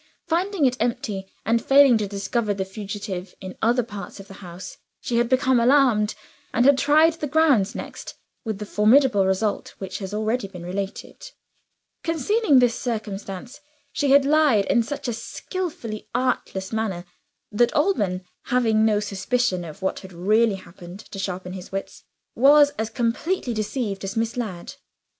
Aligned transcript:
Finding 0.25 0.65
it 0.65 0.77
empty, 0.79 1.31
and 1.45 1.63
failing 1.63 1.95
to 1.99 2.07
discover 2.07 2.55
the 2.55 2.65
fugitive 2.65 3.35
in 3.39 3.55
other 3.61 3.83
parts 3.83 4.19
of 4.19 4.27
the 4.27 4.33
house, 4.41 4.77
she 4.99 5.17
had 5.17 5.29
become 5.29 5.59
alarmed, 5.59 6.15
and 6.55 6.65
had 6.65 6.75
tried 6.79 7.13
the 7.13 7.27
grounds 7.27 7.75
next 7.75 8.15
with 8.43 8.57
the 8.57 8.65
formidable 8.65 9.27
result 9.27 9.75
which 9.77 9.99
has 9.99 10.09
been 10.09 10.17
already 10.19 10.47
related. 10.47 11.29
Concealing 12.03 12.57
this 12.57 12.73
circumstance, 12.79 13.61
she 13.93 14.09
had 14.09 14.25
lied 14.25 14.65
in 14.71 14.81
such 14.81 15.07
a 15.07 15.13
skillfully 15.13 16.07
artless 16.15 16.73
manner 16.73 17.05
that 17.51 17.71
Alban 17.75 18.23
(having 18.45 18.83
no 18.83 18.99
suspicion 18.99 19.63
of 19.63 19.83
what 19.83 19.99
had 19.99 20.13
really 20.13 20.55
happened 20.55 21.01
to 21.11 21.19
sharpen 21.19 21.53
his 21.53 21.71
wits) 21.71 22.05
was 22.33 22.71
as 22.79 22.89
completely 22.89 23.53
deceived 23.53 24.03
as 24.03 24.17
Miss 24.17 24.35
Ladd. 24.35 24.73